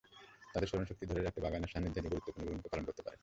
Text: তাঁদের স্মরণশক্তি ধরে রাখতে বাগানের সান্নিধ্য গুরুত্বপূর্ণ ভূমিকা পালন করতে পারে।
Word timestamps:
তাঁদের 0.53 0.69
স্মরণশক্তি 0.69 1.05
ধরে 1.05 1.21
রাখতে 1.21 1.41
বাগানের 1.41 1.71
সান্নিধ্য 1.73 1.97
গুরুত্বপূর্ণ 2.05 2.45
ভূমিকা 2.47 2.69
পালন 2.71 2.85
করতে 2.85 3.01
পারে। 3.03 3.17